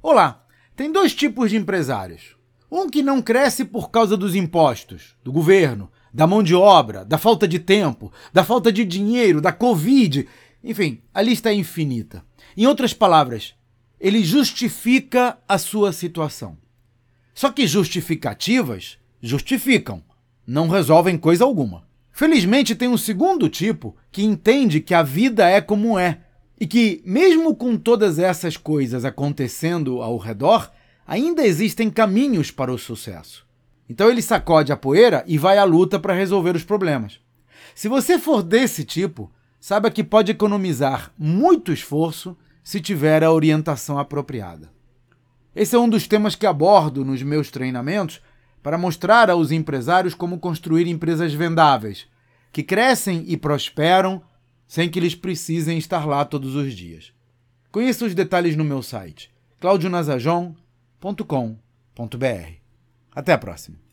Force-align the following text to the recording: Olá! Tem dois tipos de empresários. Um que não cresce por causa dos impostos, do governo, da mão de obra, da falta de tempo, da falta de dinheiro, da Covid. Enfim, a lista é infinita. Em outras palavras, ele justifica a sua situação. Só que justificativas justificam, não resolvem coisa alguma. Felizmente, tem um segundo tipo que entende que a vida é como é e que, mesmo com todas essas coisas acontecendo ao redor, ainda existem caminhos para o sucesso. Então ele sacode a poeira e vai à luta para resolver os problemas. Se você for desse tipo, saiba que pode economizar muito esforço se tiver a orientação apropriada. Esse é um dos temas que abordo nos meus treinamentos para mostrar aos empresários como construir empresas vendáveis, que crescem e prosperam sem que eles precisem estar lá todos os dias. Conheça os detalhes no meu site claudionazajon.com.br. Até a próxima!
Olá! 0.00 0.46
Tem 0.76 0.92
dois 0.92 1.12
tipos 1.12 1.50
de 1.50 1.56
empresários. 1.56 2.36
Um 2.70 2.88
que 2.88 3.02
não 3.02 3.20
cresce 3.20 3.64
por 3.64 3.90
causa 3.90 4.16
dos 4.16 4.36
impostos, 4.36 5.16
do 5.24 5.32
governo, 5.32 5.90
da 6.14 6.24
mão 6.24 6.40
de 6.40 6.54
obra, 6.54 7.04
da 7.04 7.18
falta 7.18 7.48
de 7.48 7.58
tempo, 7.58 8.12
da 8.32 8.44
falta 8.44 8.70
de 8.70 8.84
dinheiro, 8.84 9.40
da 9.40 9.50
Covid. 9.50 10.28
Enfim, 10.62 11.02
a 11.12 11.20
lista 11.20 11.50
é 11.50 11.54
infinita. 11.54 12.24
Em 12.56 12.64
outras 12.64 12.94
palavras, 12.94 13.56
ele 13.98 14.22
justifica 14.22 15.36
a 15.48 15.58
sua 15.58 15.92
situação. 15.92 16.56
Só 17.34 17.50
que 17.50 17.66
justificativas 17.66 18.98
justificam, 19.20 20.00
não 20.46 20.68
resolvem 20.68 21.18
coisa 21.18 21.42
alguma. 21.42 21.88
Felizmente, 22.12 22.76
tem 22.76 22.88
um 22.88 22.96
segundo 22.96 23.48
tipo 23.48 23.96
que 24.12 24.22
entende 24.22 24.80
que 24.80 24.94
a 24.94 25.02
vida 25.02 25.48
é 25.48 25.60
como 25.60 25.98
é 25.98 26.20
e 26.60 26.66
que, 26.66 27.02
mesmo 27.04 27.54
com 27.54 27.76
todas 27.76 28.18
essas 28.18 28.56
coisas 28.56 29.04
acontecendo 29.04 30.02
ao 30.02 30.16
redor, 30.18 30.70
ainda 31.06 31.46
existem 31.46 31.88
caminhos 31.88 32.50
para 32.50 32.72
o 32.72 32.78
sucesso. 32.78 33.46
Então 33.88 34.10
ele 34.10 34.20
sacode 34.20 34.72
a 34.72 34.76
poeira 34.76 35.24
e 35.26 35.38
vai 35.38 35.56
à 35.56 35.64
luta 35.64 35.98
para 35.98 36.14
resolver 36.14 36.54
os 36.54 36.64
problemas. 36.64 37.20
Se 37.74 37.88
você 37.88 38.18
for 38.18 38.42
desse 38.42 38.84
tipo, 38.84 39.32
saiba 39.60 39.90
que 39.90 40.04
pode 40.04 40.32
economizar 40.32 41.12
muito 41.16 41.72
esforço 41.72 42.36
se 42.62 42.80
tiver 42.80 43.24
a 43.24 43.32
orientação 43.32 43.98
apropriada. 43.98 44.70
Esse 45.56 45.74
é 45.74 45.78
um 45.78 45.88
dos 45.88 46.06
temas 46.06 46.34
que 46.34 46.46
abordo 46.46 47.04
nos 47.04 47.22
meus 47.22 47.50
treinamentos 47.50 48.20
para 48.62 48.76
mostrar 48.76 49.30
aos 49.30 49.50
empresários 49.50 50.14
como 50.14 50.38
construir 50.38 50.86
empresas 50.86 51.32
vendáveis, 51.32 52.06
que 52.52 52.62
crescem 52.62 53.24
e 53.26 53.36
prosperam 53.36 54.22
sem 54.68 54.88
que 54.88 54.98
eles 54.98 55.14
precisem 55.14 55.78
estar 55.78 56.06
lá 56.06 56.24
todos 56.24 56.54
os 56.54 56.74
dias. 56.74 57.12
Conheça 57.72 58.04
os 58.04 58.14
detalhes 58.14 58.54
no 58.54 58.64
meu 58.64 58.82
site 58.82 59.30
claudionazajon.com.br. 59.60 62.52
Até 63.10 63.32
a 63.32 63.38
próxima! 63.38 63.87